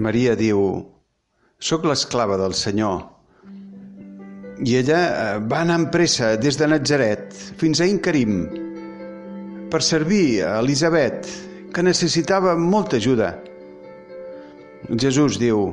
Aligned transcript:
Maria 0.00 0.32
diu, 0.38 0.60
«Soc 1.60 1.84
l'esclava 1.84 2.38
del 2.40 2.54
Senyor». 2.56 3.02
I 4.60 4.76
ella 4.80 5.00
eh, 5.08 5.36
va 5.44 5.60
anar 5.64 5.76
amb 5.80 5.90
pressa 5.92 6.34
des 6.40 6.56
de 6.60 6.68
Natzaret 6.68 7.36
fins 7.60 7.80
a 7.80 7.88
Incarim 7.88 8.42
per 9.72 9.80
servir 9.84 10.42
a 10.44 10.58
Elisabet, 10.60 11.28
que 11.72 11.84
necessitava 11.86 12.56
molta 12.58 12.98
ajuda. 12.98 13.30
Jesús 15.00 15.38
diu, 15.40 15.68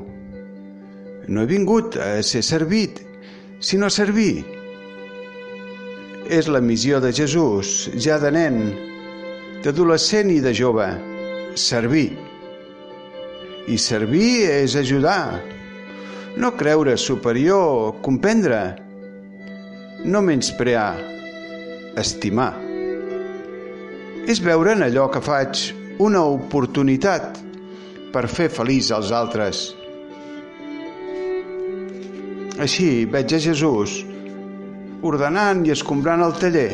no 1.28 1.42
he 1.44 1.50
vingut 1.50 1.98
a 2.00 2.22
ser 2.24 2.44
servit, 2.46 3.02
sinó 3.60 3.90
a 3.90 3.96
servir. 3.96 4.46
És 6.30 6.48
la 6.52 6.62
missió 6.62 7.02
de 7.04 7.12
Jesús, 7.16 7.90
ja 7.96 8.20
de 8.22 8.32
nen, 8.36 8.62
d'adolescent 9.64 10.32
i 10.36 10.40
de 10.44 10.54
jove, 10.56 10.88
servir. 11.56 12.12
I 13.68 13.76
servir 13.76 14.48
és 14.48 14.78
ajudar, 14.80 15.42
no 16.40 16.54
creure 16.56 16.94
superior, 16.96 17.98
comprendre, 18.02 18.62
no 20.08 20.22
menysprear, 20.24 20.94
estimar. 22.00 22.54
És 24.28 24.40
veure 24.44 24.72
en 24.78 24.86
allò 24.88 25.10
que 25.12 25.20
faig 25.24 25.66
una 26.04 26.22
oportunitat 26.32 27.42
per 28.14 28.24
fer 28.32 28.48
feliç 28.54 28.94
als 28.96 29.12
altres. 29.12 29.66
Així 32.64 33.04
veig 33.12 33.36
a 33.36 33.42
Jesús 33.50 33.98
ordenant 35.06 35.66
i 35.68 35.76
escombrant 35.76 36.24
el 36.24 36.38
taller, 36.40 36.72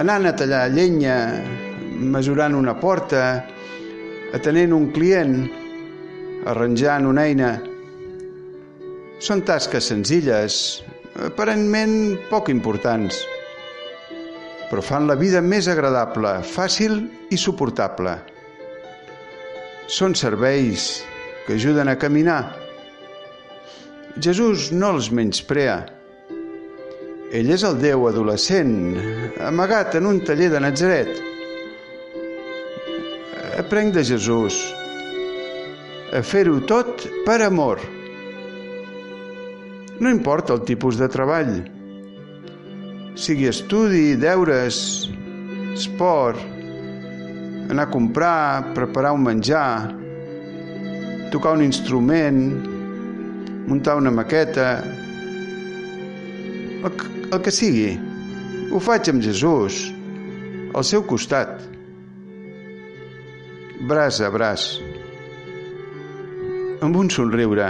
anant 0.00 0.24
a 0.24 0.34
tallar 0.40 0.64
llenya, 0.72 1.18
mesurant 2.00 2.56
una 2.56 2.74
porta, 2.80 3.22
atenent 4.34 4.72
un 4.72 4.90
client, 4.96 5.38
arranjant 6.46 7.06
una 7.10 7.24
eina. 7.26 7.54
Són 9.18 9.42
tasques 9.48 9.88
senzilles, 9.90 10.58
aparentment 11.26 11.96
poc 12.30 12.50
importants, 12.52 13.18
però 14.70 14.84
fan 14.84 15.08
la 15.10 15.16
vida 15.18 15.42
més 15.42 15.66
agradable, 15.72 16.36
fàcil 16.46 17.00
i 17.34 17.40
suportable. 17.40 18.14
Són 19.90 20.14
serveis 20.18 20.86
que 21.46 21.58
ajuden 21.58 21.90
a 21.90 21.98
caminar. 21.98 22.40
Jesús 24.22 24.70
no 24.72 24.94
els 24.96 25.10
menysprea. 25.14 25.76
Ell 27.34 27.50
és 27.52 27.66
el 27.66 27.78
Déu 27.82 28.06
adolescent, 28.06 28.74
amagat 29.42 29.98
en 29.98 30.06
un 30.14 30.22
taller 30.26 30.50
de 30.54 30.62
Nazaret. 30.62 31.22
Aprenc 33.58 33.94
de 33.96 34.04
Jesús 34.06 34.58
a 36.16 36.22
fer-ho 36.24 36.62
tot 36.64 37.02
per 37.26 37.42
amor. 37.44 37.80
No 40.00 40.08
importa 40.08 40.54
el 40.54 40.62
tipus 40.64 40.96
de 40.96 41.08
treball, 41.12 41.50
sigui 43.20 43.50
estudi, 43.50 44.16
deures, 44.16 44.78
esport, 45.74 46.40
anar 47.68 47.84
a 47.84 47.92
comprar, 47.92 48.72
preparar 48.72 49.12
un 49.12 49.28
menjar, 49.28 49.92
tocar 51.34 51.52
un 51.58 51.66
instrument, 51.68 52.42
muntar 53.68 54.00
una 54.00 54.10
maqueta, 54.10 54.80
el 56.80 56.92
que, 56.96 57.14
el 57.28 57.40
que 57.44 57.52
sigui. 57.52 57.92
Ho 58.72 58.80
faig 58.80 59.12
amb 59.12 59.24
Jesús, 59.24 59.84
al 60.72 60.84
seu 60.84 61.04
costat, 61.04 61.60
braç 63.88 64.24
a 64.24 64.32
braç, 64.32 64.70
amb 66.84 66.96
un 66.96 67.08
somriure, 67.08 67.68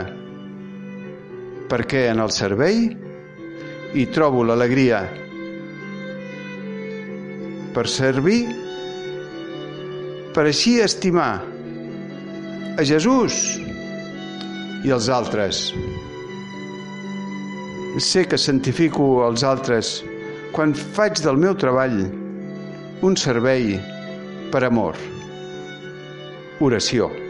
perquè 1.71 2.07
en 2.11 2.23
el 2.23 2.33
servei 2.35 2.89
hi 3.95 4.07
trobo 4.15 4.43
l'alegria 4.47 5.03
per 7.77 7.87
servir, 7.93 8.41
per 10.35 10.47
així 10.49 10.79
estimar 10.83 11.31
a 12.77 12.87
Jesús 12.89 13.37
i 14.85 14.93
els 14.97 15.11
altres. 15.13 15.69
Sé 18.03 18.27
que 18.29 18.37
santifico 18.41 19.27
els 19.27 19.45
altres 19.47 20.01
quan 20.57 20.75
faig 20.77 21.23
del 21.25 21.39
meu 21.41 21.57
treball 21.57 22.03
un 23.07 23.17
servei 23.21 23.77
per 24.53 24.65
amor. 24.69 24.99
Oració. 26.65 27.26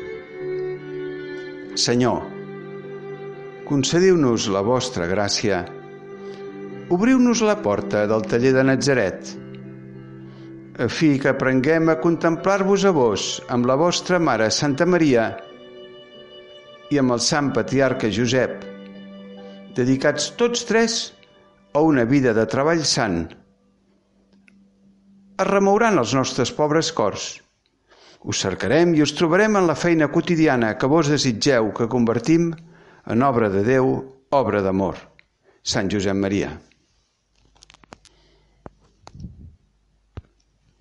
Senyor, 1.77 2.23
concediu-nos 3.69 4.49
la 4.49 4.63
vostra 4.65 5.07
gràcia. 5.11 5.65
Obriu-nos 6.91 7.43
la 7.45 7.59
porta 7.61 8.07
del 8.09 8.25
taller 8.31 8.55
de 8.57 8.65
Natzaret 8.65 9.37
a 10.79 10.89
fi 10.93 11.17
que 11.17 11.31
aprenguem 11.33 11.89
a 11.89 11.97
contemplar-vos 12.03 12.85
a 12.85 12.93
vos 12.93 13.27
amb 13.49 13.65
la 13.69 13.77
vostra 13.81 14.19
Mare 14.21 14.51
Santa 14.53 14.85
Maria 14.85 15.31
i 16.93 17.01
amb 17.01 17.15
el 17.17 17.23
Sant 17.25 17.49
Patriarca 17.57 18.11
Josep, 18.13 18.61
dedicats 19.79 20.29
tots 20.37 20.67
tres 20.69 20.99
a 21.73 21.81
una 21.81 22.05
vida 22.05 22.37
de 22.37 22.45
treball 22.53 22.85
sant. 22.85 23.25
Es 25.41 25.49
remouran 25.49 25.97
els 26.01 26.13
nostres 26.17 26.53
pobres 26.53 26.93
cors. 26.93 27.33
Us 28.27 28.41
cercarem 28.43 28.95
i 28.99 29.03
us 29.05 29.13
trobarem 29.15 29.55
en 29.55 29.69
la 29.71 29.77
feina 29.79 30.09
quotidiana 30.11 30.73
que 30.79 30.89
vos 30.91 31.07
desitgeu 31.13 31.71
que 31.77 31.87
convertim 31.87 32.49
en 33.07 33.23
obra 33.23 33.51
de 33.53 33.63
Déu, 33.63 33.93
obra 34.35 34.63
d'amor. 34.67 34.99
Sant 35.63 35.87
Josep 35.93 36.19
Maria. 36.19 36.51